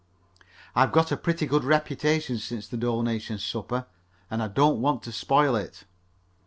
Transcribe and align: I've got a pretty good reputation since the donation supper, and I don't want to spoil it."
I've 0.75 0.91
got 0.91 1.11
a 1.11 1.15
pretty 1.15 1.45
good 1.45 1.63
reputation 1.63 2.39
since 2.39 2.67
the 2.67 2.75
donation 2.75 3.37
supper, 3.37 3.85
and 4.31 4.41
I 4.41 4.47
don't 4.47 4.81
want 4.81 5.03
to 5.03 5.11
spoil 5.11 5.55
it." 5.55 5.83